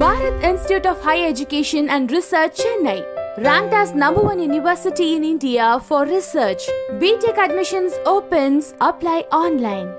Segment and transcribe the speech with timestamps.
[0.00, 3.04] Bharat Institute of Higher Education and Research, Chennai.
[3.36, 6.62] Ranked as number one university in India for research.
[6.92, 8.72] BTech admissions opens.
[8.80, 9.92] Apply online.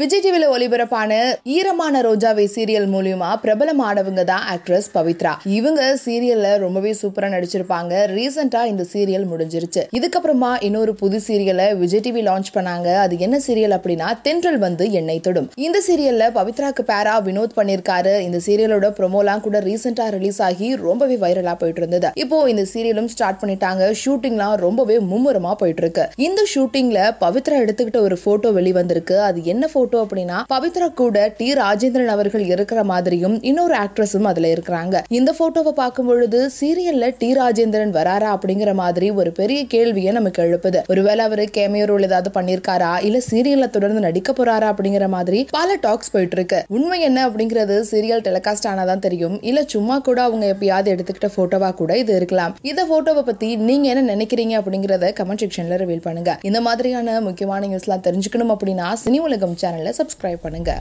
[0.00, 5.32] Vijay டிவில ஒளிபரப்பான ஈரமான ரோஜாவை serial மூலியமா பிரபலமானவங்க தான் actress Pavithra.
[5.44, 7.92] இவங்க சீரியல்ல ரொம்பவே சூப்பரா நடிச்சிருப்பாங்க.
[8.16, 9.82] ரீசெண்டா இந்த சீரியல் முடிஞ்சிருச்சு.
[9.98, 12.92] இதுக்கப்புறமா இன்னொரு புது சீரியலை விஜய் டிவி லான்ச் பண்ணாங்க.
[13.04, 15.48] அது என்ன சீரியல் அப்படின்னா தென்றல் வந்து எண்ணெய் தொடும்.
[15.66, 18.14] இந்த சீரியல்ல பவித்ராக்கு பேரா வினோத் பண்ணிருக்காரு.
[18.28, 22.10] இந்த சீரியலோட ப்ரொமோலாம் கூட ரீசெண்டா ரிலீஸ் ஆகி ரொம்பவே வைரலா போயிட்டு இருந்தது.
[22.24, 23.90] இப்போ இந்த சீரியலும் ஸ்டார்ட் பண்ணிட்டாங்க.
[24.04, 26.06] ஷூட்டிங்லாம் ரொம்பவே மும்முரமா போயிட்டு இருக்கு.
[26.28, 29.18] இந்த ஷூட்டிங்ல பவித்ரா எடுத்துக்கிட்ட ஒரு போட்டோ வெளிவந்திருக்கு.
[29.30, 31.52] அது என்ன போட்டோ அப்படின்னா பவித்ரா கூட டி.
[31.52, 35.00] ராஜேந்திரன் அவர்கள் இருக்கிற மாதிரியும் இன்னொரு ஆக்ட்ரஸும் அதுல இருக்கிறாங்க.
[35.08, 37.32] இந்த போட்டோவை பார்க்கும் பொழுது சீரியல்ல டி.
[37.32, 40.82] ராஜேந்திரன் வராரா அப்படிங்கிற மாதிரி ஒரு பெரிய கேள்வியை நமக்கு எழுப்புது.
[40.88, 46.10] ஒருவேளை அவரு கேமியோ ரோல் ஏதாவது பண்ணிருக்காரா இல்ல சீரியல்ல தொடர்ந்து நடிக்க போறாரா அப்படிங்கிற மாதிரி பல டாக்ஸ்
[46.10, 49.42] போயிட்டு இருக்கு உண்மை என்ன அப்படிங்கிறது சீரியல் டெலிகாஸ்ட் ஆனாதான் தெரியும்.
[49.42, 52.56] இல்ல சும்மா கூட அவங்க எப்பயாவது எடுத்துக்கிட்ட போட்டோவா கூட இது இருக்கலாம்.
[52.62, 56.38] இந்த போட்டோவை பத்தி நீங்க என்ன நினைக்கிறீங்க அப்படிங்கறத கமெண்ட் செக்ஷன்ல ரிவீல் பண்ணுங்க.
[56.42, 60.72] இந்த மாதிரியான முக்கியமான நியூஸ்லாம் தெரிஞ்சுக்கணும் அப்படின்னா சினி உலகம் சேனலை சப்ஸ்கிரைப் பண்ணுங்க.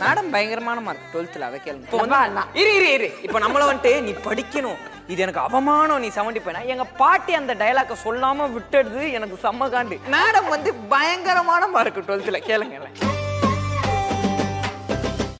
[0.00, 1.86] மேடம் பயங்கரமான மார்க் டுவெல்த்தில் அதை கேளுங்க.
[1.88, 3.08] இப்போ வந்து இரு இரு இரு.
[3.26, 4.80] இப்போ நம்மள வந்துட்டு நீ படிக்கணும்.
[5.12, 9.98] இது எனக்கு அவமானம் நீ செவன்டி போயினா எங்க பாட்டி அந்த டயலாக்கை சொல்லாம விட்டுடுது எனக்கு செம்ம காண்டு.
[10.14, 12.78] மேடம் வந்து பயங்கரமான மார்க் டுவெல்த்தில் கேளுங்க